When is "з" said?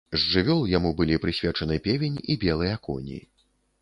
0.13-0.19